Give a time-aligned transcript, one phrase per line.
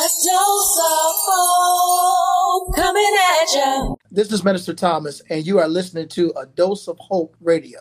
[0.00, 3.12] dose of hope coming
[3.42, 3.96] at you.
[4.10, 7.80] This is Minister Thomas, and you are listening to A Dose of Hope Radio.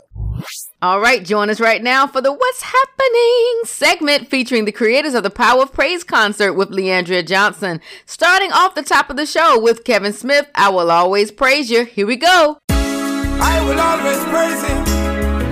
[0.81, 5.23] All right, join us right now for the What's Happening segment featuring the creators of
[5.23, 7.81] the Power of Praise concert with Le'Andria Johnson.
[8.05, 11.85] Starting off the top of the show with Kevin Smith, I Will Always Praise You.
[11.85, 12.59] Here we go.
[12.69, 14.83] I will always praise him,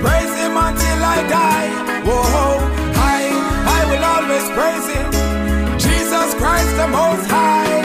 [0.02, 2.02] praise him until I die.
[2.06, 2.45] Whoa,
[6.76, 7.82] the Most High.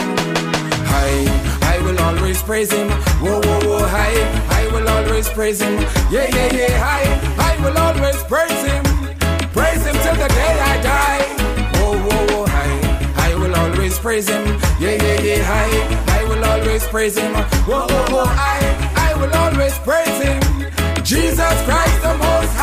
[1.03, 1.09] I,
[1.73, 2.89] I will always praise him.
[3.23, 4.11] Whoa, whoa, whoa, I,
[4.49, 5.75] I will always praise him.
[6.11, 7.01] Yeah, yeah, yeah, I,
[7.51, 8.83] I will always praise him,
[9.53, 11.23] praise him till the day I die.
[11.79, 14.43] Whoa, whoa, whoa, I, I will always praise him.
[14.79, 17.33] Yeah, yeah, yeah, I, I will always praise him.
[17.33, 18.59] Whoa, whoa, whoa, I,
[19.07, 20.41] I will always praise him.
[21.03, 22.60] Jesus Christ the Most High.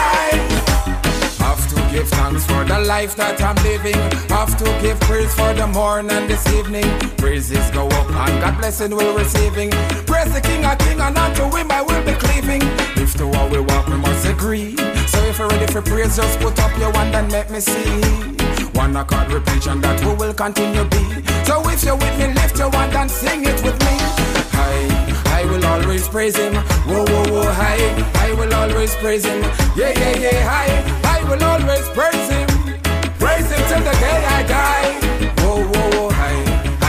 [1.91, 3.97] Give thanks for the life that I'm living.
[4.29, 6.85] Have to give praise for the morning and this evening.
[7.17, 9.71] Praises go up and God blessing we're receiving.
[10.07, 12.63] Praise the King of King and unto him I will be cleaving.
[13.03, 14.77] If to all we walk, we must agree.
[15.07, 18.01] So if you're ready for praise, just put up your hand and let me see.
[18.77, 21.25] One accord we preach and that we will continue be.
[21.45, 24.28] So if you're with me, lift your hand and sing it with me.
[25.69, 26.55] Always praise him.
[26.89, 27.79] Whoa, whoa, whoa, hi.
[28.27, 29.43] I will always praise him.
[29.77, 30.69] Yeah, yeah, yeah, hi.
[31.17, 32.49] I will always praise him.
[33.19, 34.91] Praise him till the day I die.
[35.43, 36.35] Whoa, whoa, whoa, hi.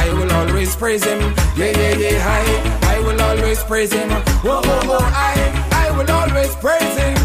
[0.05, 1.19] I will always praise him.
[1.55, 2.95] Yeah, yeah, yeah, hi.
[2.95, 4.09] I will always praise him.
[4.45, 5.33] Whoa, whoa, whoa, I,
[5.71, 7.15] I will always praise him.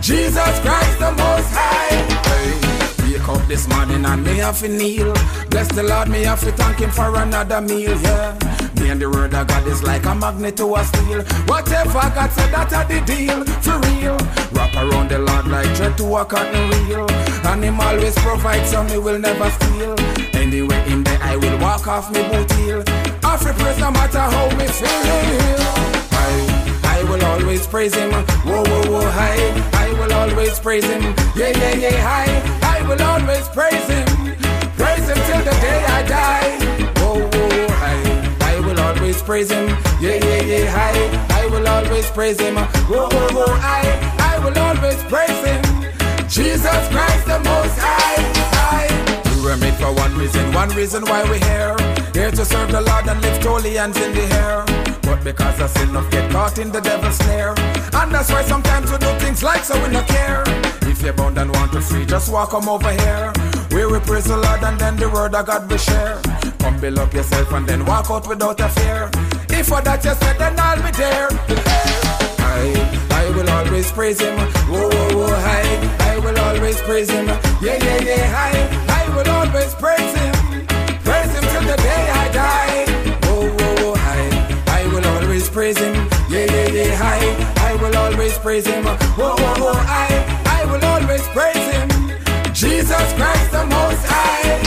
[0.00, 1.96] Jesus Christ the Most High.
[3.02, 5.12] Wake up this morning and me have to kneel.
[5.50, 8.36] Bless the Lord, me have to thank him for another meal, yeah.
[8.88, 11.22] And the word of God is like a magnet to a steel.
[11.46, 14.16] Whatever God said, that a the deal, for real.
[14.52, 17.06] Wrap around the Lord like thread to a cotton reel.
[17.46, 19.94] And him always provide so me will never steal.
[20.34, 22.82] Anyway, in there I will walk off me boot heel.
[23.22, 24.88] Off the praise no matter how me feel.
[26.12, 28.10] I, I will always praise him.
[28.10, 29.36] Whoa, whoa, whoa, hi.
[29.74, 31.02] I will always praise him.
[31.36, 32.26] Yeah, yeah, yeah, hi.
[32.76, 33.99] I will always praise him.
[39.30, 39.68] Praise him.
[40.00, 40.90] Yeah, yeah, yeah, hi.
[41.40, 42.56] I will always praise him.
[42.90, 43.80] Whoa, whoa, whoa, I,
[44.18, 45.62] I will always praise him.
[46.26, 48.18] Jesus Christ the Most High.
[48.74, 48.90] I,
[49.30, 51.76] we were made for one reason, one reason why we're here.
[52.12, 54.64] Here to serve the Lord and lift holy hands in the air.
[55.02, 57.54] But because of sin, of get caught in the devil's snare.
[57.94, 60.42] And that's why sometimes we do things like so we don't care.
[60.90, 63.32] If you're bound and want to free, just walk come over here.
[63.70, 66.20] We will praise the Lord and then the word of God we share.
[66.58, 69.10] Come build up yourself and then walk out without a fear.
[69.50, 71.28] If for that you said, then I'll be there.
[72.40, 72.60] I,
[73.10, 74.36] I will always praise him.
[74.68, 75.62] Whoa, whoa, whoa, hi.
[76.12, 77.26] I will always praise him.
[77.26, 78.52] Yeah, yeah, yeah, hi.
[78.88, 80.34] I will always praise him.
[81.04, 82.84] Praise him till the day I die.
[83.26, 84.22] Whoa, whoa, whoa, hi.
[84.80, 85.94] I will always praise him.
[86.28, 87.20] Yeah, yeah, yeah, hi.
[87.70, 88.84] I will always praise him.
[88.84, 90.08] Whoa, whoa, whoa, I,
[90.46, 91.89] I will always praise him.
[92.60, 94.60] Jesus Christ the Most High.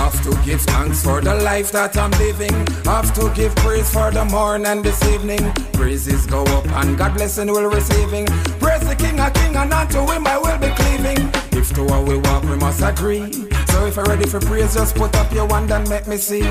[0.00, 2.54] Have to give thanks for the life that I'm living.
[2.86, 5.52] Have to give praise for the morning and this evening.
[5.74, 8.24] Praises go up and God blessing will receiving.
[8.58, 11.28] Praise the King of King and unto him I will be cleaving.
[11.52, 13.30] If to how we walk we must agree.
[13.68, 16.44] So if you're ready for praise, just put up your hand and make me see.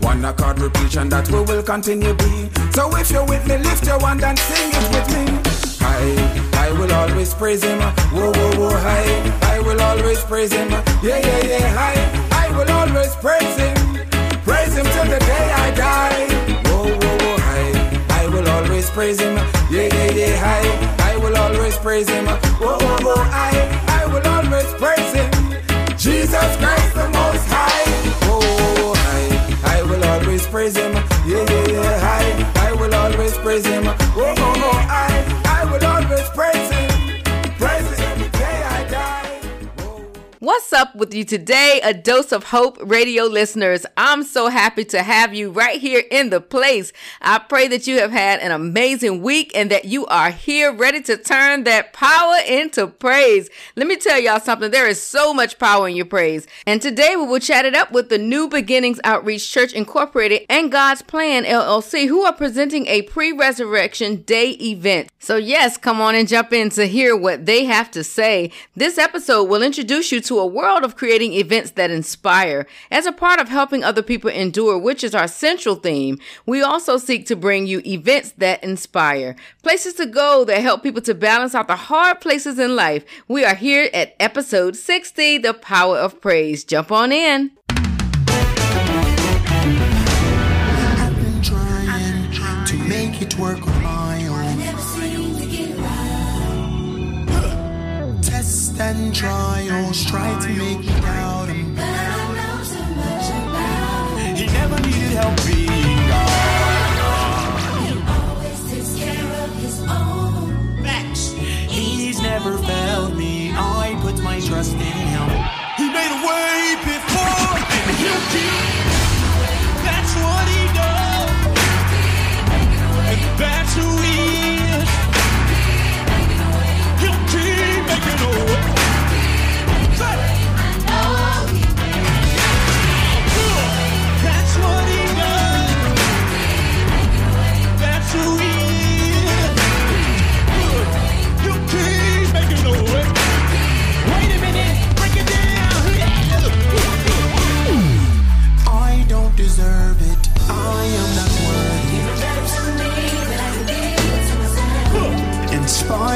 [0.00, 2.48] One accord we preach and that we will continue be.
[2.72, 5.55] So if you're with me, lift your hand and sing it with me.
[5.94, 6.00] I,
[6.66, 7.78] I will always praise him.
[8.14, 9.04] Whoa, whoa, whoa, hi.
[9.54, 10.70] I will always praise him.
[11.02, 11.94] Yeah, yeah, yeah, hi.
[12.44, 13.76] I will always praise him.
[14.42, 16.26] Praise him till the day I die.
[16.68, 17.64] Whoa, whoa, whoa, hi.
[18.22, 19.36] I will always praise him.
[19.70, 20.62] Yeah, yeah, yeah, hi.
[21.12, 22.26] I will always praise him.
[22.26, 23.50] Whoa, whoa, whoa, I,
[24.00, 25.30] I will always praise him.
[25.96, 26.75] Jesus Christ
[40.56, 43.84] What's up with you today, A Dose of Hope radio listeners?
[43.94, 46.94] I'm so happy to have you right here in the place.
[47.20, 51.02] I pray that you have had an amazing week and that you are here ready
[51.02, 53.50] to turn that power into praise.
[53.76, 54.70] Let me tell y'all something.
[54.70, 56.46] There is so much power in your praise.
[56.66, 60.72] And today we will chat it up with the New Beginnings Outreach Church Incorporated and
[60.72, 65.10] God's Plan LLC, who are presenting a pre-resurrection day event.
[65.18, 68.52] So yes, come on and jump in to hear what they have to say.
[68.74, 72.68] This episode will introduce you to a world of creating events that inspire.
[72.88, 76.98] As a part of helping other people endure, which is our central theme, we also
[76.98, 79.34] seek to bring you events that inspire.
[79.64, 83.04] Places to go that help people to balance out the hard places in life.
[83.26, 86.62] We are here at episode 60, The Power of Praise.
[86.62, 87.55] Jump on in.
[98.78, 101.76] and trials tried to make me doubt him.
[104.36, 107.60] He never needed help being God.
[107.86, 110.82] He always takes care of his own.
[110.82, 111.32] Facts.
[111.32, 113.15] He's never failed.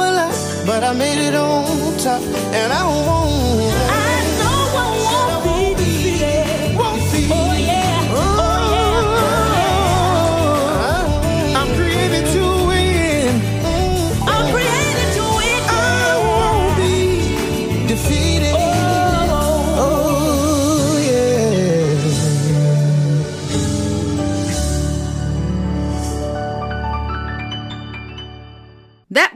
[0.00, 0.34] a lot,
[0.66, 2.22] but I made it on top,
[2.52, 3.95] and I won't.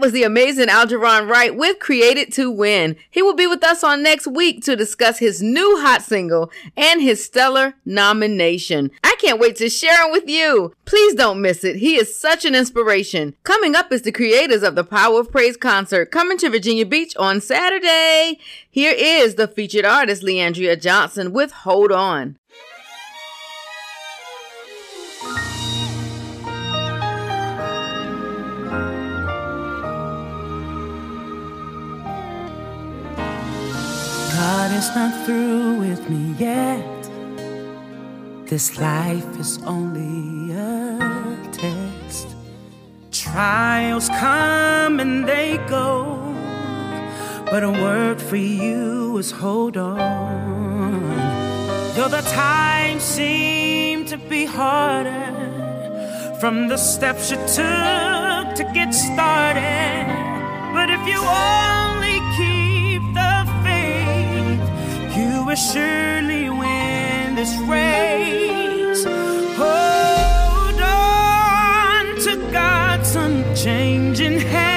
[0.00, 2.96] was the amazing Algeron Wright with Created to Win.
[3.10, 7.02] He will be with us on next week to discuss his new hot single and
[7.02, 8.90] his stellar nomination.
[9.04, 10.72] I can't wait to share it with you.
[10.86, 11.76] Please don't miss it.
[11.76, 13.36] He is such an inspiration.
[13.42, 17.14] Coming up is the creators of the Power of Praise concert coming to Virginia Beach
[17.16, 18.38] on Saturday.
[18.70, 22.39] Here is the featured artist, Le'Andria Johnson, with Hold On.
[34.52, 37.00] God is not through with me yet.
[38.46, 40.98] This life is only a
[41.52, 42.26] test.
[43.12, 45.94] Trials come and they go,
[47.52, 51.00] but a word for you is hold on.
[51.94, 55.30] Though the times seem to be harder,
[56.40, 60.06] from the steps you took to get started,
[60.74, 61.79] but if you are
[65.50, 69.02] will surely win this race.
[69.58, 74.69] Hold on to God's unchanging hand.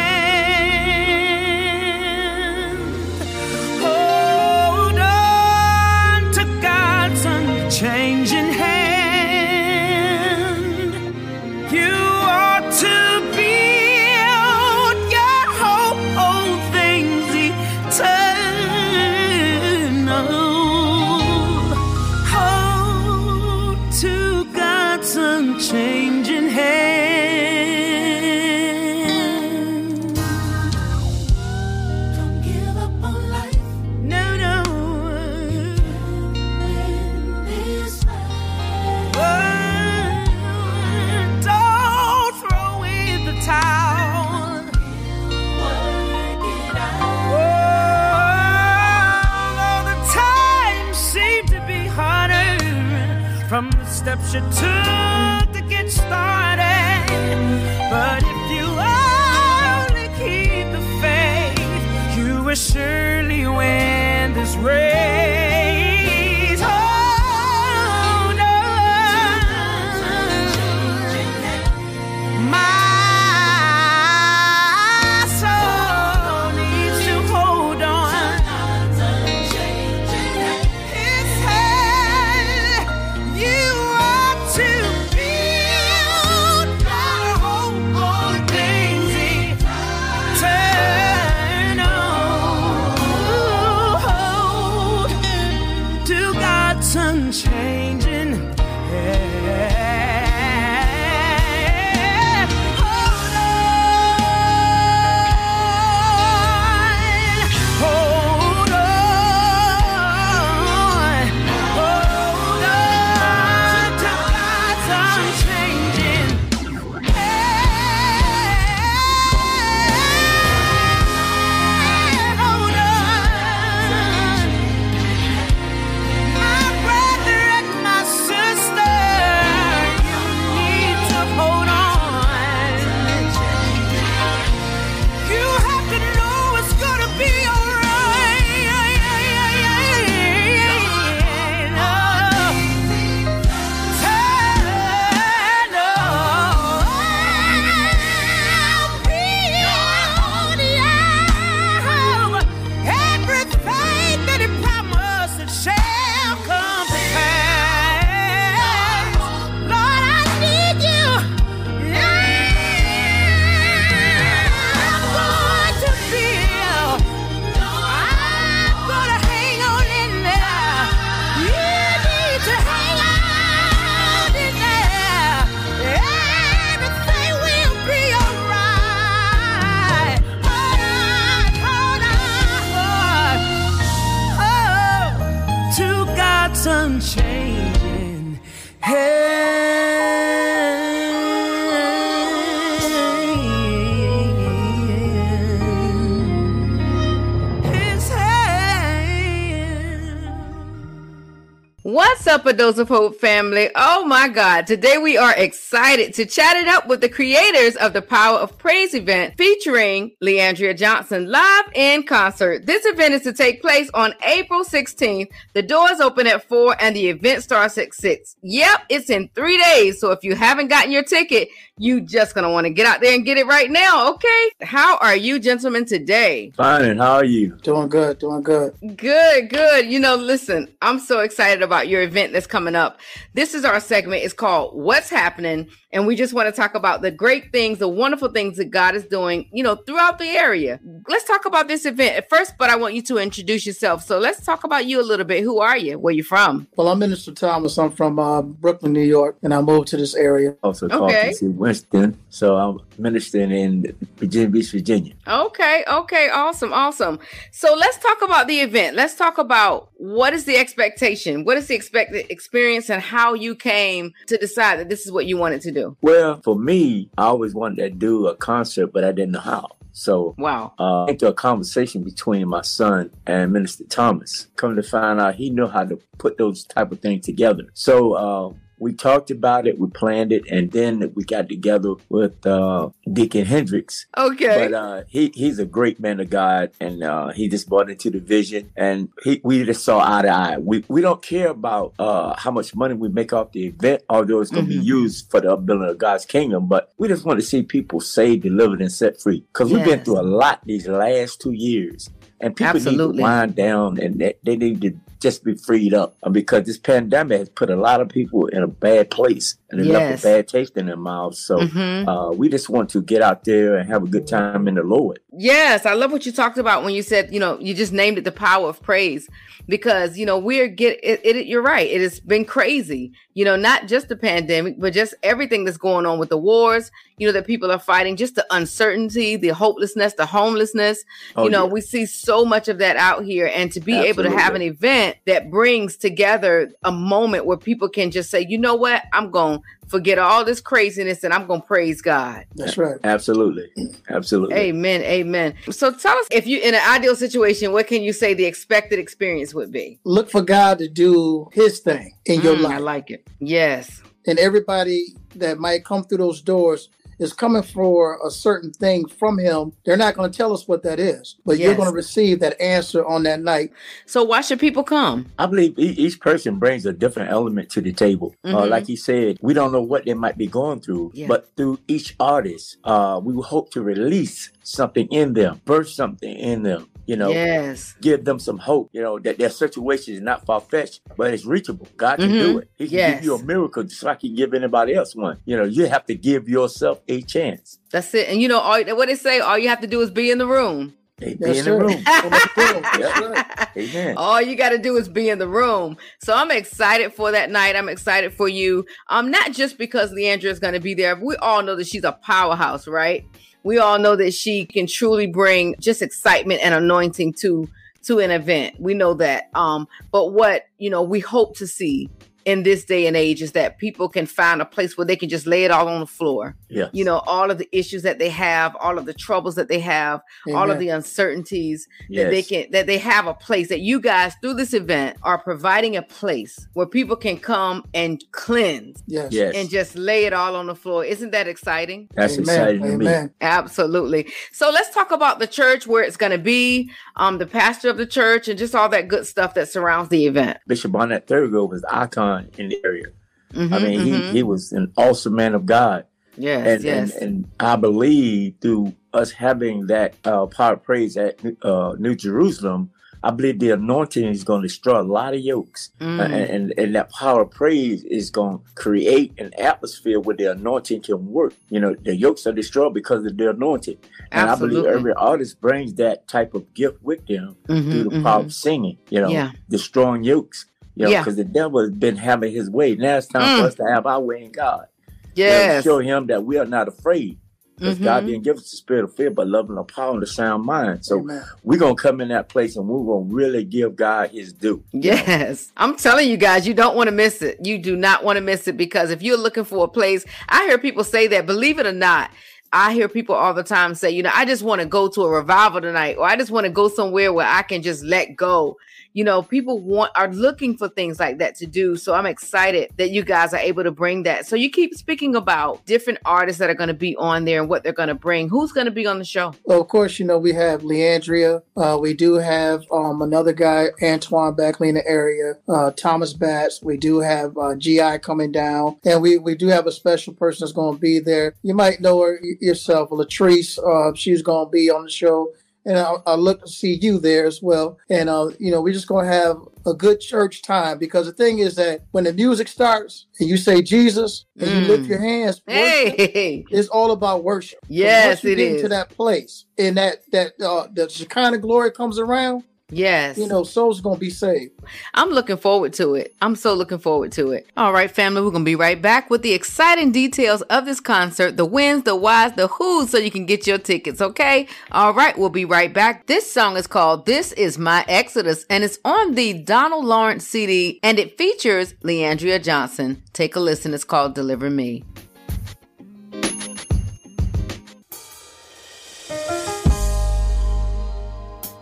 [202.53, 203.71] What's up, dose of hope family?
[203.73, 204.67] Oh my God.
[204.67, 208.55] Today we are excited to chat it up with the creators of the Power of
[208.59, 212.67] Praise event featuring Le'Andria Johnson live in concert.
[212.67, 215.31] This event is to take place on April 16th.
[215.53, 218.35] The doors open at 4 and the event starts at 6.
[218.43, 219.99] Yep, it's in three days.
[219.99, 223.15] So if you haven't gotten your ticket, you just gonna want to get out there
[223.15, 224.49] and get it right now, okay?
[224.61, 226.51] How are you gentlemen today?
[226.55, 227.57] Fine, and how are you?
[227.63, 228.75] Doing good, doing good.
[228.95, 229.87] Good, good.
[229.87, 232.99] You know, listen, I'm so excited about your event that's coming up.
[233.33, 234.23] This is our segment.
[234.23, 235.69] It's called What's Happening.
[235.93, 238.95] And we just want to talk about the great things, the wonderful things that God
[238.95, 240.79] is doing, you know, throughout the area.
[241.07, 244.03] Let's talk about this event at first, but I want you to introduce yourself.
[244.03, 245.43] So let's talk about you a little bit.
[245.43, 245.99] Who are you?
[245.99, 246.67] Where you from?
[246.75, 247.77] Well, I'm Minister Thomas.
[247.77, 250.55] I'm from uh, Brooklyn, New York, and I moved to this area.
[250.63, 251.29] Also called Okay.
[251.29, 252.17] PC Winston.
[252.29, 255.13] So I'm ministering in Virginia Beach, Virginia.
[255.27, 257.19] Okay, okay, awesome, awesome.
[257.51, 258.95] So let's talk about the event.
[258.95, 263.55] Let's talk about what is the expectation, what is the expected experience, and how you
[263.55, 265.82] came to decide that this is what you wanted to do.
[266.01, 269.69] Well, for me, I always wanted to do a concert, but I didn't know how.
[269.93, 270.73] So Wow.
[270.79, 274.47] uh, into a conversation between my son and Minister Thomas.
[274.55, 277.65] Come to find out, he knew how to put those type of things together.
[277.73, 282.45] So uh, we talked about it, we planned it, and then we got together with
[282.45, 284.05] uh, Deacon Hendricks.
[284.17, 284.67] Okay.
[284.69, 288.09] But uh, he he's a great man of God, and uh, he just bought into
[288.09, 290.57] the vision, and he we just saw eye to eye.
[290.57, 294.41] We we don't care about uh, how much money we make off the event, although
[294.41, 294.79] it's going to Mhm.
[294.81, 296.67] be used for the upbuilding of God's kingdom.
[296.67, 300.03] But we just want to see people saved, delivered, and set free, because we've been
[300.03, 302.09] through a lot these last two years,
[302.41, 303.17] and people need Absolutely.
[303.17, 304.91] to wind down, and they, they need to
[305.23, 308.67] just be freed up, because this pandemic has put a lot of people in a
[308.67, 311.35] bad place, and it left a bad taste in their mouth.
[311.35, 311.57] So.
[311.57, 312.07] Mhm.
[312.07, 314.83] Uh, we just want to get out there and have a good time in the
[314.83, 315.19] Lord.
[315.35, 318.17] Yes, I love what you talked about when you said, you know, you just named
[318.17, 319.27] it the power of praise
[319.67, 321.89] because, you know, we're get it, it you're right.
[321.89, 323.13] It has been crazy.
[323.33, 326.91] You know, not just the pandemic, but just everything that's going on with the wars,
[327.17, 331.03] you know, that people are fighting, just the uncertainty, the hopelessness, the homelessness.
[331.35, 331.71] Oh, you know, yeah.
[331.71, 334.61] we see so much of that out here and to be able to have an
[334.61, 339.01] event that brings together a moment where people can just say, "You know what?
[339.13, 342.97] I'm going forget all this craziness and I'm going to praise God." That's right.
[343.03, 343.69] Absolutely.
[344.09, 344.55] Absolutely.
[344.55, 345.01] Amen.
[345.01, 345.55] Amen.
[345.71, 348.99] So tell us if you're in an ideal situation, what can you say the expected
[348.99, 349.99] experience would be?
[350.03, 352.73] Look for God to do His thing in your mm, life.
[352.73, 353.27] I like it.
[353.39, 354.01] Yes.
[354.25, 359.37] and everybody that might come through those doors is coming for a certain thing from
[359.37, 359.73] Him.
[359.85, 362.59] They're not going to tell us what that is, but you're going to receive that
[362.61, 363.71] answer on that night.
[364.05, 365.27] So why should people come?
[365.37, 368.35] I believe e- each person brings a different element to the table.
[368.43, 368.69] Uh, Mhm.
[368.69, 371.27] like he said, we don't know what they might be going through, Yeah.
[371.27, 376.35] but through each artist, uh, we will hope to release something in them, birth something
[376.35, 376.87] in them.
[377.05, 377.95] You know, yes.
[378.01, 378.89] give them some hope.
[378.93, 381.87] You know that their situation is not far fetched, but it's reachable.
[381.97, 382.39] God can Mhm.
[382.39, 382.69] do it.
[382.77, 383.15] He can Yes.
[383.15, 385.37] give you a miracle just like He can give anybody else one.
[385.45, 387.79] You know, you have to give yourself a chance.
[387.91, 388.29] That's it.
[388.29, 390.37] And you know, all, what they say, all you have to do is be in
[390.37, 390.93] the room.
[391.19, 391.79] Hey, be That's in the it.
[391.79, 392.03] room.
[392.05, 392.83] Come on, come on.
[392.99, 393.45] That's right.
[393.77, 394.17] Amen.
[394.17, 395.95] All you got to do is be in the room.
[396.19, 397.75] So I'm excited for that night.
[397.75, 398.85] I'm excited for you.
[399.09, 401.15] Um, not just because Le'Andria is going to be there.
[401.15, 403.25] We all know that she's a powerhouse, right?
[403.63, 407.67] We all know that she can truly bring just excitement and anointing to
[408.03, 408.79] to an event.
[408.79, 409.49] We know that.
[409.53, 412.09] Um, but what you know, we hope to see
[412.45, 415.29] in this day and age is that people can find a place where they can
[415.29, 416.55] just lay it all on the floor.
[416.69, 416.89] Yeah.
[416.93, 419.79] You know, all of the issues that they have, all of the troubles that they
[419.79, 420.21] have,
[420.53, 422.47] all of the uncertainties that they Yes.
[422.47, 426.01] can that they have a place that you guys through this event are providing a
[426.01, 429.31] place where people can come and cleanse Yes.
[429.31, 429.53] Yes.
[429.55, 431.05] and just lay it all on the floor.
[431.05, 432.09] Isn't that exciting?
[432.15, 432.43] That's Amen.
[432.43, 433.05] exciting to me.
[433.07, 433.31] Amen.
[433.41, 434.31] Absolutely.
[434.51, 437.97] So let's talk about the church where it's going to be, um, the pastor of
[437.97, 440.57] the church, and just all that good stuff that surrounds the event.
[440.67, 443.07] Bishop Barnett Thoroughgood was the icon in the area.
[443.53, 444.27] I Mhm, mean, mhm.
[444.27, 446.05] he, he was an awesome man of God.
[446.37, 451.15] yes, And, yes, and, and I believe through us having that uh, power of praise
[451.17, 452.89] at uh, New Jerusalem,
[453.25, 455.91] I believe the anointing is going to destroy a lot of yokes.
[456.01, 456.19] Mm.
[456.19, 460.51] Uh, and, and, that power of praise is going to create an atmosphere where the
[460.51, 461.53] anointing can work.
[461.69, 463.97] You know, the yokes are destroyed because of the anointing.
[464.31, 468.09] And I believe every artist brings that type of gift with them Mhm, through the
[468.09, 468.23] mhm.
[468.23, 469.51] power of singing, you know, Yeah.
[469.69, 470.65] destroying yokes.
[470.95, 471.21] You know, Yeah.
[471.21, 472.95] because the devil has been having his way.
[472.95, 473.59] Now it's time Mm.
[473.61, 474.87] for us to have our way in God.
[475.35, 477.39] Know, yes, show him that we are not afraid.
[477.75, 478.03] Because Mm-hmm.
[478.03, 480.27] God didn't give us the spirit of fear, but love and a power and a
[480.27, 481.03] sound mind.
[481.03, 481.43] So Amen.
[481.63, 484.83] we're gonna come in that place and we're gonna really give God his due.
[484.93, 485.71] Yes.
[485.75, 487.57] I'm telling you guys, you don't want to miss it.
[487.65, 490.65] You do not want to miss it because if you're looking for a place, I
[490.67, 492.29] hear people say that, believe it or not.
[492.71, 495.21] I hear people all the time say, you know, I just want to go to
[495.23, 498.35] a revival tonight, or I just want to go somewhere where I can just let
[498.35, 498.77] go.
[499.13, 501.95] You know, people want are looking for things like that to do.
[501.95, 504.47] So I'm excited that you guys are able to bring that.
[504.47, 507.69] So you keep speaking about different artists that are going to be on there and
[507.69, 508.49] what they're going to bring.
[508.49, 509.53] Who's going to be on the show?
[509.65, 511.61] Well, of course, you know, we have Le'Andria.
[511.77, 516.81] Uh, we do have um, another guy, Antoine Beckley in the area, uh, Thomas Batts.
[516.81, 518.97] We do have uh, GI coming down.
[519.05, 521.53] And we, we do have a special person that's going to be there.
[521.61, 523.77] You might know her yourself, Latrice.
[523.77, 525.53] Uh, she's going to be on the show.
[525.85, 527.97] And I, I look to see you there as well.
[528.09, 531.33] And, uh, you know, we're just going to have a good church time because the
[531.33, 535.09] thing is that when the music starts and you say Jesus and you lift Mm.
[535.09, 537.79] your hands, worship, Hey, it's all about worship.
[537.89, 538.75] Yes, once you it get is.
[538.77, 542.63] into that place and that that uh, the Shekinah glory comes around,
[542.95, 543.37] yes.
[543.37, 544.71] you know, souls gonna be saved.
[545.13, 546.35] I'm looking forward to it.
[546.41, 547.67] I'm so looking forward to it.
[547.77, 550.99] All right, family, we're going to be right back with the exciting details of this
[550.99, 554.67] concert the wins, the whys, the who's, so you can get your tickets, okay?
[554.91, 556.25] All right, we'll be right back.
[556.27, 560.99] This song is called This Is My Exodus, and it's on the Donald Lawrence CD,
[561.03, 563.21] and it features Le'Andria Johnson.
[563.33, 563.93] Take a listen.
[563.93, 565.03] It's called Deliver Me.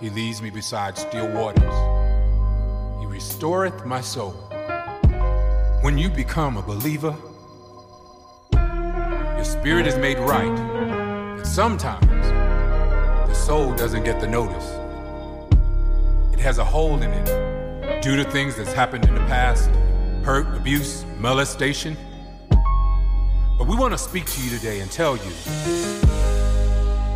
[0.02, 1.62] He leads me beside still waters.
[3.00, 4.32] He restoreth my soul.
[5.82, 7.16] When you become a believer,
[8.52, 11.38] your spirit is made right.
[11.38, 12.08] But sometimes
[13.30, 14.72] the soul doesn't get the notice.
[16.34, 19.70] It has a hole in it due to things that's happened in the past
[20.24, 21.96] hurt, abuse, molestation.
[22.50, 25.32] But we want to speak to you today and tell you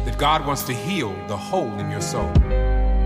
[0.06, 2.32] that God wants to heal the hole in your soul.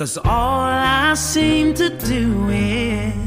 [0.00, 3.19] Cause all I seem to do is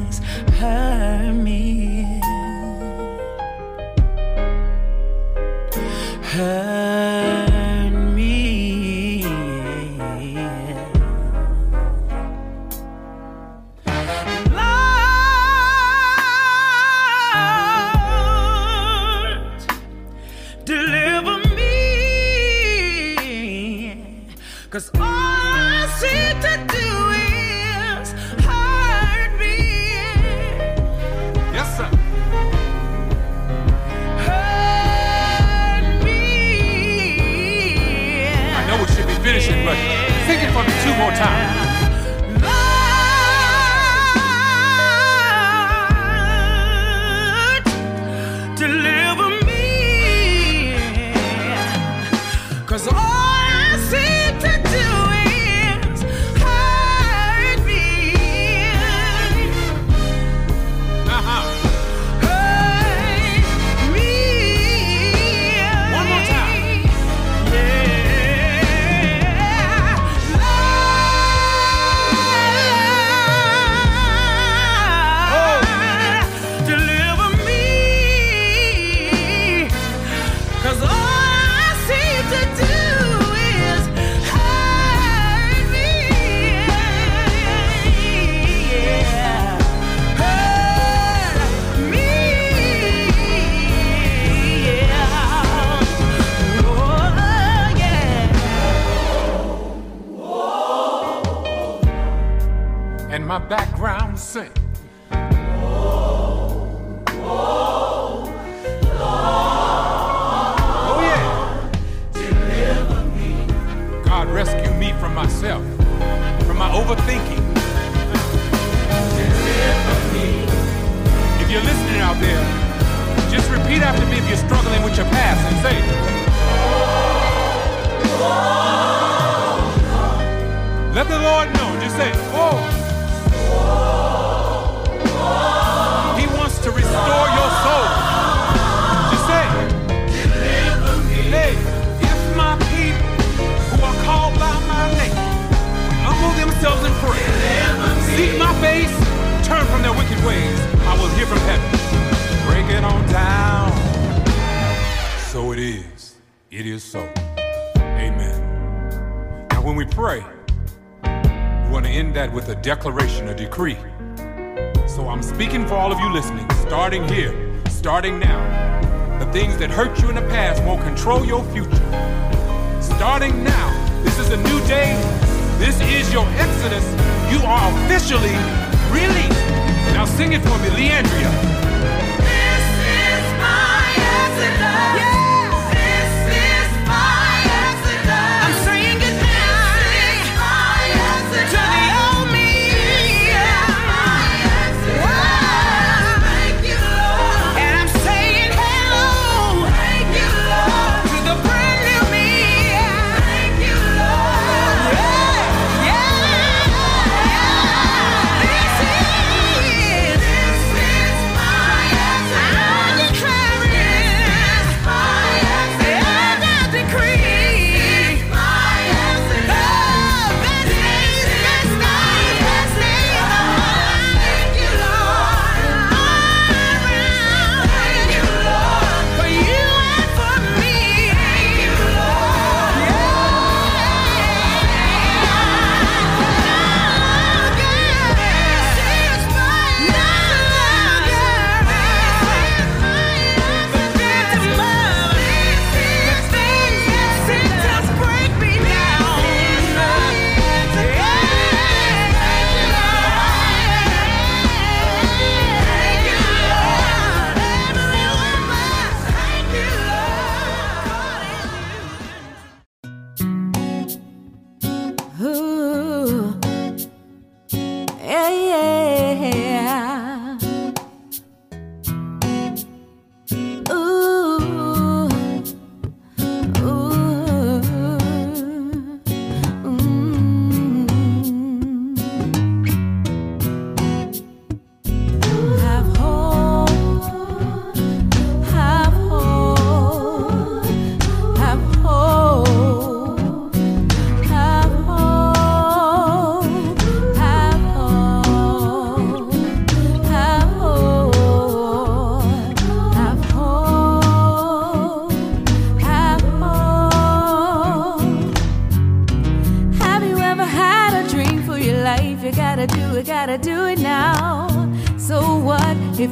[103.33, 103.62] my background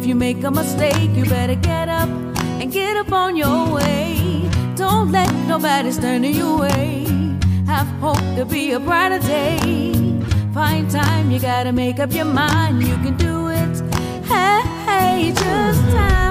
[0.02, 2.10] if you make a mistake, you better get up
[2.60, 4.50] and get up on your way.
[4.76, 7.06] Don't let nobody stand in your way.
[7.68, 10.02] Have hope to be a brighter day.
[10.56, 12.82] Find time, you gotta make up your mind.
[12.82, 13.80] You can do it.
[14.26, 16.31] Hey, hey just time.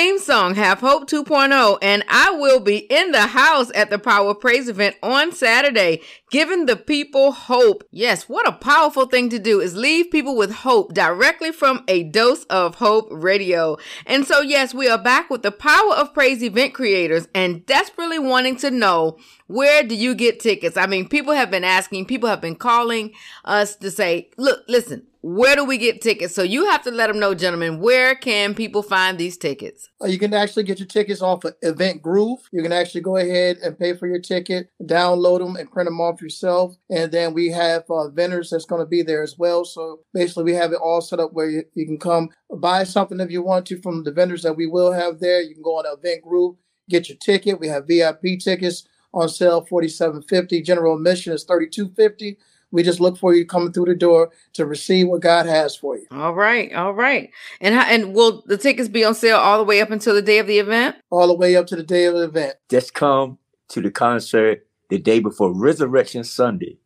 [0.00, 1.76] Theme song, Have Hope 2.0.
[1.82, 6.00] And I will be in the house at the Power of Praise event on Saturday,
[6.30, 7.84] giving the people hope.
[7.90, 12.04] Yes, what a powerful thing to do is leave people with hope directly from a
[12.04, 13.76] dose of hope radio.
[14.06, 18.18] And so, yes, we are back with the Power of Praise event creators and desperately
[18.18, 20.78] wanting to know where do you get tickets?
[20.78, 23.12] I mean, people have been asking, people have been calling
[23.44, 26.34] us to say, look, listen, where do we get tickets?
[26.34, 29.88] So you have to let them know, gentlemen, where can people find these tickets?
[30.02, 32.40] Uh, you can actually get your tickets off of Event Groove.
[32.52, 36.00] You can actually go ahead and pay for your ticket, download them, and print them
[36.00, 36.76] off yourself.
[36.88, 39.64] And then we have uh, vendors that's going to be there as well.
[39.64, 43.20] So basically, we have it all set up where you, you can come buy something
[43.20, 45.42] if you want to from the vendors that we will have there.
[45.42, 46.56] You can go on Event Groove,
[46.88, 47.60] get your ticket.
[47.60, 52.36] We have VIP tickets on sale 47.50 general admission is 32.50
[52.72, 55.96] we just look for you coming through the door to receive what god has for
[55.96, 57.30] you All right, all right.
[57.60, 60.22] And how, and will the tickets be on sale all the way up until the
[60.22, 60.96] day of the event?
[61.10, 64.66] all the way up to the day of the event Just come to the concert
[64.88, 66.76] the day before Resurrection Sunday,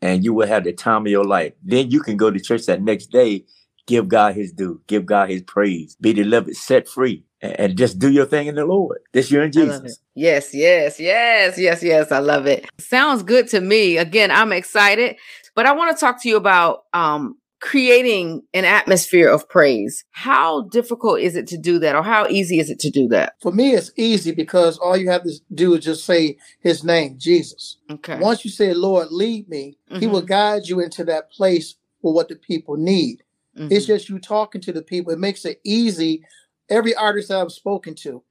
[0.00, 1.52] and you will have the time of your life.
[1.64, 3.44] Then you can go to church that next day,
[3.86, 7.98] give God his due, give God his praise, be delivered, set free, and, and just
[7.98, 8.98] do your thing in the Lord.
[9.12, 9.82] This you're in I love.
[9.82, 9.98] Jesus.
[10.14, 12.12] Yes, yes, yes, yes, yes.
[12.12, 12.68] I love it.
[12.78, 13.96] Sounds good to me.
[13.98, 15.16] Again, I'm excited,
[15.54, 20.02] but I want to talk to you about um creating an atmosphere of praise.
[20.12, 23.34] How difficult is it to do that or how easy is it to do that?
[23.42, 27.16] for me it's easy because all you have to do is just say his name
[27.18, 28.18] jesus Okay.
[28.18, 32.28] once you say lord lead me he will guide you into that place for what
[32.28, 33.22] the people need
[33.56, 33.88] It's Mhm.
[33.88, 35.12] just you talking to the people.
[35.12, 36.24] It makes it easy.
[36.68, 38.22] Every artist that I've spoken to,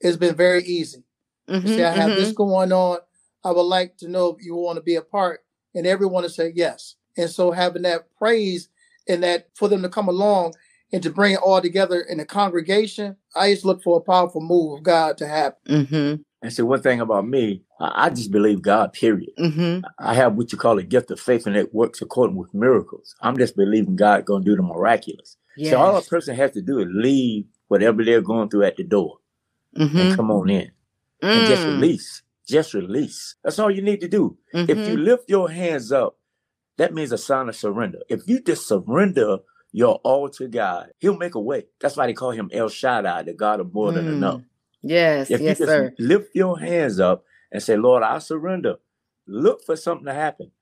[0.00, 1.04] it's been very easy.
[1.48, 2.36] Mhm, say, I have this mhm.
[2.36, 2.98] going on.
[3.44, 5.44] I would like to know if you want to be a part.
[5.74, 6.96] And everyone to say yes.
[7.16, 8.68] And so having that praise
[9.08, 10.54] and that for them to come along
[10.92, 14.40] and to bring it all together in a congregation, I just look for a powerful
[14.40, 15.86] move of God to happen.
[15.86, 16.24] Mhm.
[16.42, 19.30] And so one thing about me, I, just believe God, period.
[19.38, 19.82] Mhm.
[19.98, 23.14] I have what you call a gift of faith and it works according with miracles.
[23.20, 25.36] I'm just believing God gonna do the miraculous.
[25.70, 28.84] So all a person has to do is leave whatever they're going through at the
[28.84, 29.18] door
[29.74, 30.10] and Mhm.
[30.16, 30.70] come on in.
[31.22, 31.74] And just Mm.
[31.74, 32.22] release.
[32.46, 33.36] Just release.
[33.44, 34.38] That's all you need to do.
[34.54, 35.04] If you Mhm.
[35.04, 36.18] lift your hands up,
[36.78, 38.00] that means a sign of surrender.
[38.08, 39.38] If you just surrender
[39.72, 41.66] your all to God, He'll make a way.
[41.80, 44.12] That's why they call him El Shaddai, the God of more than Mm.
[44.16, 44.42] enough.
[44.82, 45.94] Yes, If yes, you just sir.
[45.98, 48.76] lift your hands up and say, Lord, I surrender,
[49.26, 50.52] look for something to happen.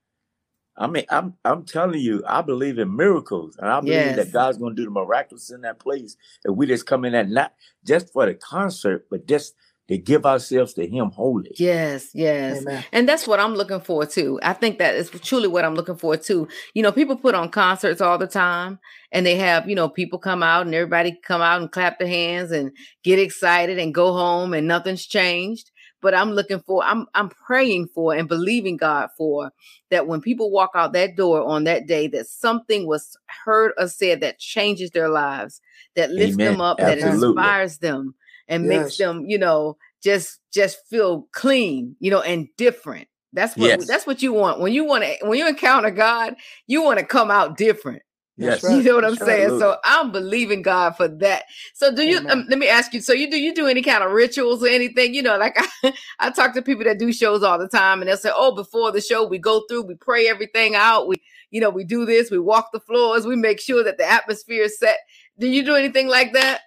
[0.76, 4.16] I mean, I'm I'm telling you, I believe in miracles, and I believe Yes.
[4.16, 6.16] that God's going to do the miraculous in that place.
[6.44, 7.54] And we just come in at not
[7.86, 9.54] just for the concert, but just
[9.88, 11.50] to give ourselves to Him wholly.
[11.58, 12.60] Yes, yes.
[12.60, 12.84] Amen.
[12.92, 14.38] And that's what I'm looking for too.
[14.42, 16.46] I think that is truly what I'm looking for too.
[16.74, 18.78] You know, people put on concerts all the time
[19.12, 22.08] and they have, you know, people come out and everybody come out and clap their
[22.08, 22.70] hands and
[23.02, 25.70] get excited and go home and nothing's changed.
[26.00, 29.50] But I'm looking for, I'm I'm praying for and believing God for
[29.90, 33.88] that when people walk out that door on that day, that something was heard or
[33.88, 35.60] said that changes their lives,
[35.96, 36.60] that lifts them Amen.
[36.60, 38.14] up, that inspires them
[38.48, 43.08] and makes them, you know, just just feel clean, you know, and different.
[43.32, 43.86] That's what Yes.
[43.86, 44.60] that's what you want.
[44.60, 46.36] When you want to when you encounter God,
[46.66, 48.02] you want to come out different.
[48.36, 48.76] Yes, right.
[48.76, 49.42] You know what I'm That's saying?
[49.44, 49.60] Absolutely.
[49.60, 51.44] So I'm believing God for that.
[51.74, 52.20] So do you?
[52.30, 53.00] Um, let me ask you.
[53.00, 55.14] So you do you do any kind of rituals or anything?
[55.14, 58.08] You know, like I, I talk to people that do shows all the time, and
[58.08, 61.08] they'll say, "Oh, before the show, we go through, we pray everything out.
[61.08, 61.16] We,
[61.50, 64.64] you know, we do this, we walk the floors, we make sure that the atmosphere
[64.64, 64.98] is set."
[65.38, 66.62] Do you do anything like that?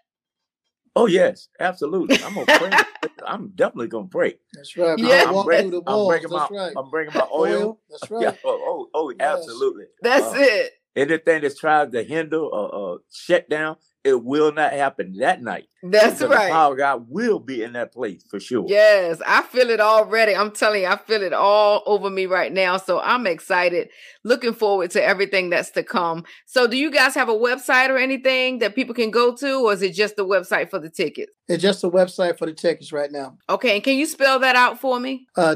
[0.95, 2.21] Oh yes, absolutely.
[2.23, 2.71] I'm gonna pray.
[3.25, 4.35] I'm definitely gonna pray.
[4.53, 4.99] That's right.
[4.99, 5.23] Yeah.
[5.25, 6.07] I I'm, walk the I'm walls.
[6.07, 6.73] bringing That's my right.
[6.77, 7.79] I'm bringing my oil.
[7.89, 8.27] That's Yeah.
[8.27, 8.39] right.
[8.43, 9.19] Oh, oh, oh, Yes.
[9.21, 9.85] absolutely.
[10.01, 10.73] That's Uh, it.
[10.95, 15.67] Anything that tries to hinder or uh, shut down, it will not happen that night.
[15.83, 16.51] That's Because The right.
[16.51, 18.65] power of God will be in that place for sure.
[18.67, 20.35] Yes, I feel it already.
[20.35, 22.77] I'm telling you, I feel it all over me right now.
[22.77, 23.89] So I'm excited,
[24.23, 26.23] looking forward to everything that's to come.
[26.45, 29.73] So, do you guys have a website or anything that people can go to, or
[29.73, 31.31] is it just the website for the tickets?
[31.47, 33.37] It's just a website for the tickets right now.
[33.49, 35.27] Okay, and can you spell that out for me?
[35.35, 35.55] Uh,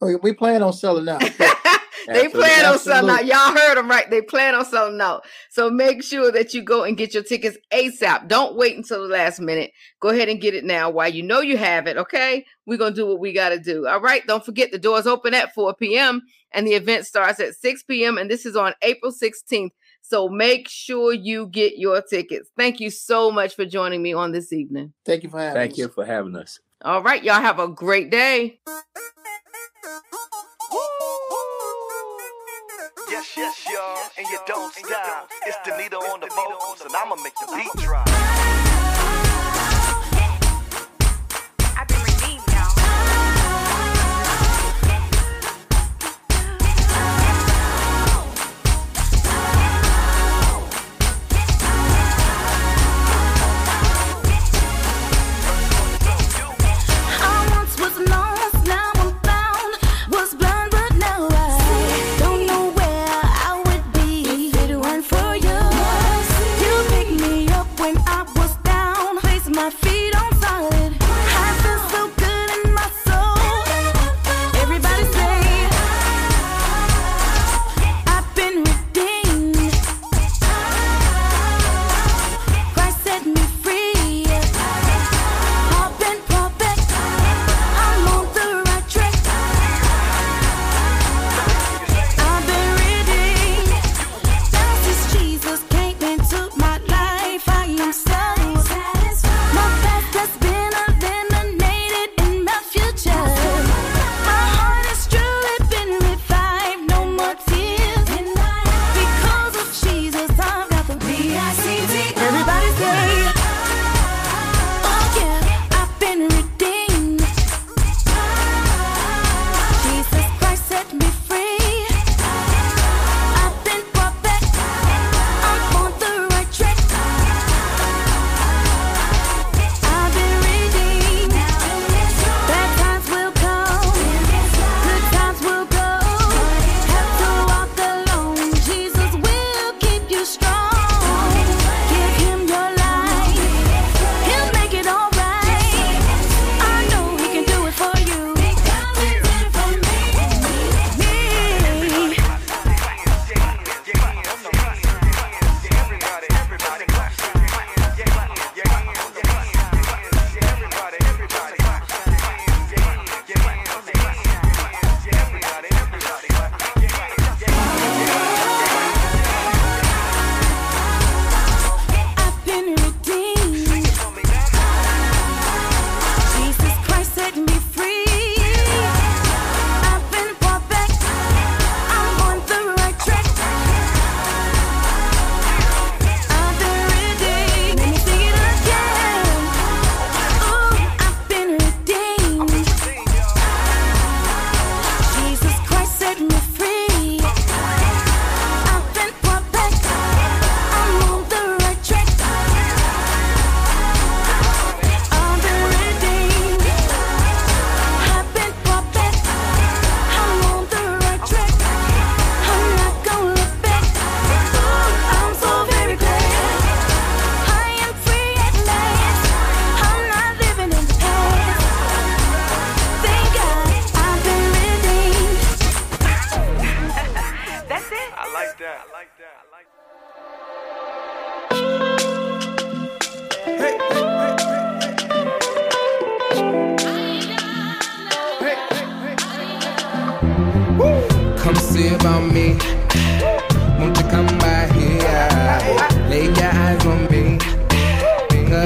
[0.00, 1.20] Oh, we plan on selling out.
[2.06, 3.26] they plan on selling out.
[3.26, 4.08] Y'all heard them right.
[4.10, 5.24] They plan on selling out.
[5.50, 8.26] So make sure that you go and get your tickets ASAP.
[8.26, 9.72] Don't wait until the last minute.
[10.00, 11.98] Go ahead and get it now while you know you have it.
[11.98, 12.46] Okay.
[12.66, 13.86] We're going to do what we got to do.
[13.86, 14.26] All right.
[14.26, 16.22] Don't forget the doors open at 4 p.m.
[16.52, 18.16] and the event starts at 6 p.m.
[18.16, 19.70] And this is on April 16th.
[20.02, 22.50] So make sure you get your tickets.
[22.56, 24.92] Thank you so much for joining me on this evening.
[25.04, 25.78] Thank you for having Thank us.
[25.78, 26.58] you for having us.
[26.82, 27.22] All right.
[27.22, 28.60] Y'all have a great day.
[33.10, 35.28] Yes, yes, y'all, and you don't stop.
[35.46, 38.08] It's Denita on the vocals, and I'ma make the beat drop.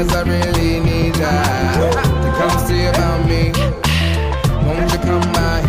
[0.05, 1.33] Cause I really need ya.
[1.97, 3.53] To come see about me.
[4.67, 5.64] Won't you come by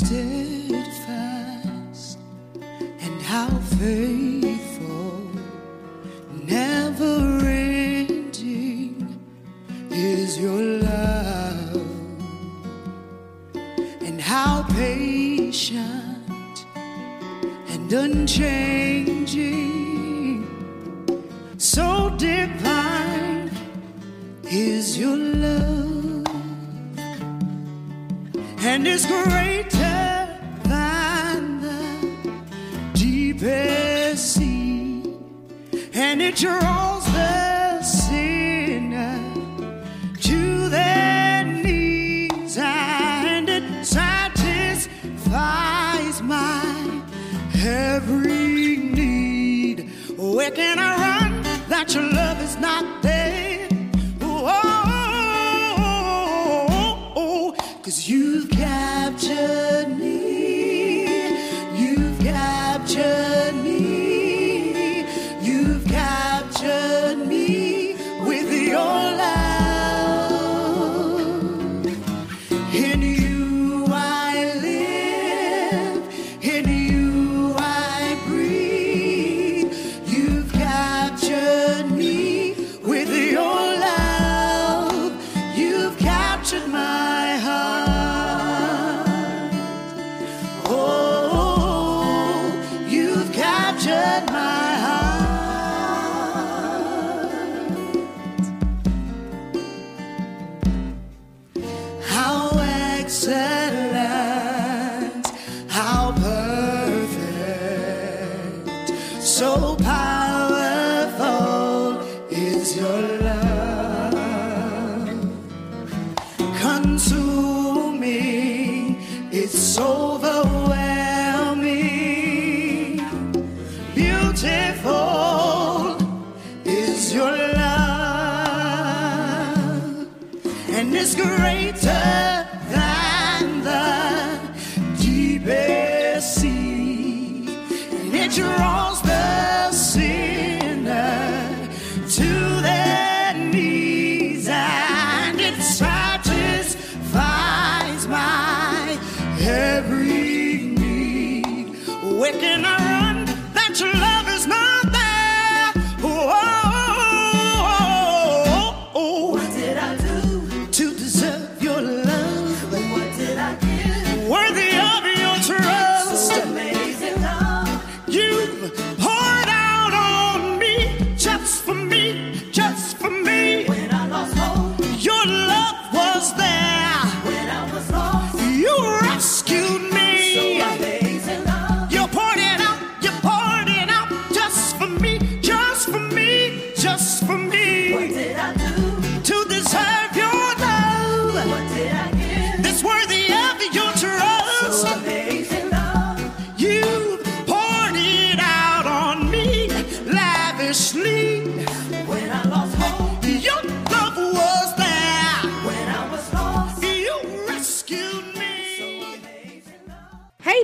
[0.00, 0.31] How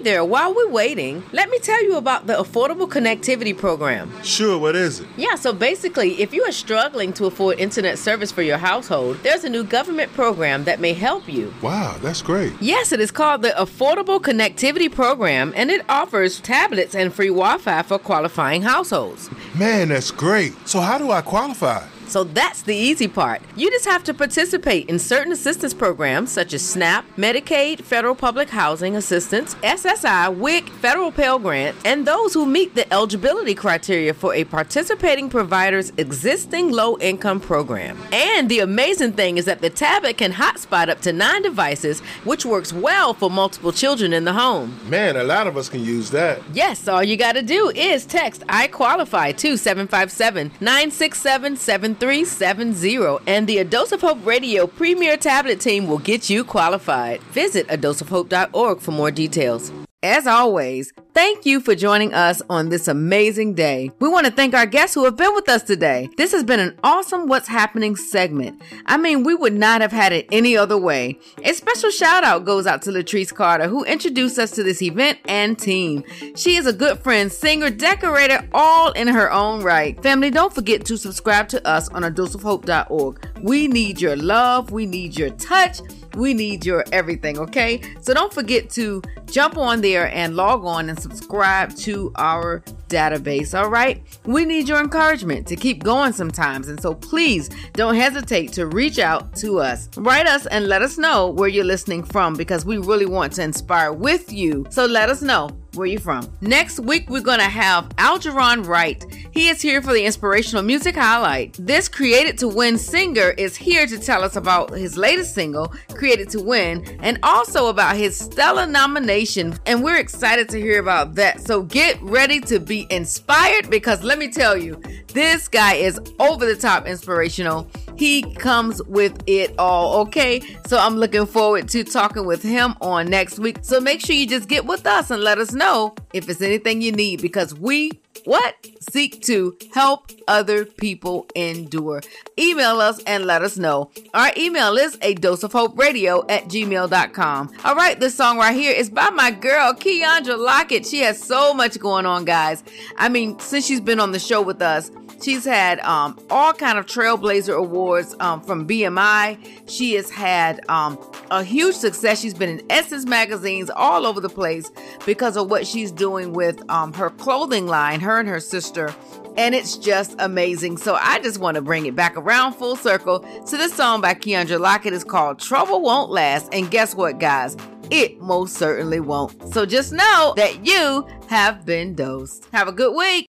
[0.08, 4.10] there, while we're waiting, let me tell you about the Affordable Connectivity Program.
[4.22, 5.08] Sure, what is it?
[5.18, 9.44] Yeah, so basically, if you are struggling to afford internet service for your household, there's
[9.44, 11.52] a new government program that may help you.
[11.60, 12.54] Wow, that's great.
[12.58, 17.58] Yes, it is called the Affordable Connectivity Program, and it offers tablets and free Wi
[17.58, 19.28] Fi for qualifying households.
[19.58, 20.54] Man, that's great.
[20.66, 21.86] So, how do I qualify?
[22.08, 23.42] So that's the easy part.
[23.54, 28.48] You just have to participate in certain assistance programs such as SNAP, Medicaid, Federal Public
[28.48, 34.32] Housing Assistance, SSI, WIC, Federal Pell Grant, and those who meet the eligibility criteria for
[34.34, 37.98] a participating provider's existing low income program.
[38.10, 42.46] And the amazing thing is that the tablet can hotspot up to nine devices, which
[42.46, 44.78] works well for multiple children in the home.
[44.88, 46.40] Man, a lot of us can use that.
[46.54, 51.56] Yes, all you got to do is text I qualify to 757 967
[52.00, 53.24] 7370.
[53.26, 57.20] And the A Dose of Hope Radio Premier Tablet team will get you qualified.
[57.32, 59.72] Visit adoseofhope.org for more details.
[60.04, 63.90] As always, thank you for joining us on this amazing day.
[63.98, 66.08] We want to thank our guests who have been with us today.
[66.16, 68.62] This has been an awesome What's Happening segment.
[68.86, 71.18] I mean, we would not have had it any other way.
[71.42, 75.18] A special shout out goes out to Latrice Carter, who introduced us to this event
[75.24, 76.04] and team.
[76.36, 80.00] She is a good friend, singer, decorator, all in her own right.
[80.00, 83.28] Family, don't forget to subscribe to us on adoseofhope.org.
[83.42, 85.80] We need your love, we need your touch.
[86.18, 87.80] We need your everything, okay?
[88.00, 93.58] So don't forget to jump on there and log on and subscribe to our database,
[93.58, 94.02] all right?
[94.24, 96.68] We need your encouragement to keep going sometimes.
[96.68, 99.88] And so please don't hesitate to reach out to us.
[99.96, 103.42] Write us and let us know where you're listening from because we really want to
[103.42, 104.66] inspire with you.
[104.70, 106.28] So let us know where you from.
[106.40, 109.04] Next week, we're going to have Algeron Wright.
[109.30, 111.56] He is here for the inspirational music highlight.
[111.58, 116.30] This Created to Win singer is here to tell us about his latest single, Created
[116.30, 119.58] to Win, and also about his stellar nomination.
[119.66, 121.40] And we're excited to hear about that.
[121.40, 124.80] So get ready to be inspired because let me tell you,
[125.12, 127.70] this guy is over the top inspirational.
[127.98, 130.40] He comes with it all, okay?
[130.66, 133.58] So I'm looking forward to talking with him on next week.
[133.62, 136.80] So make sure you just get with us and let us know if it's anything
[136.80, 137.90] you need because we
[138.24, 138.54] what?
[138.90, 142.02] Seek to help other people endure.
[142.38, 143.90] Email us and let us know.
[144.12, 147.50] Our email is a dose of hope radio at gmail.com.
[147.64, 150.86] All right, this song right here is by my girl, Keyondra Lockett.
[150.86, 152.62] She has so much going on, guys.
[152.96, 154.90] I mean, since she's been on the show with us,
[155.20, 159.68] She's had um, all kind of Trailblazer awards um, from BMI.
[159.68, 160.98] She has had um,
[161.30, 162.20] a huge success.
[162.20, 164.70] She's been in Essence magazines all over the place
[165.04, 168.94] because of what she's doing with um, her clothing line, her and her sister.
[169.36, 170.78] And it's just amazing.
[170.78, 174.14] So I just want to bring it back around full circle to this song by
[174.14, 174.92] Keyondra Lockett.
[174.92, 176.48] It's called Trouble Won't Last.
[176.52, 177.56] And guess what, guys?
[177.90, 179.52] It most certainly won't.
[179.52, 182.48] So just know that you have been dosed.
[182.52, 183.28] Have a good week.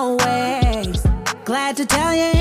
[0.00, 1.02] Always.
[1.44, 2.39] Glad to tell you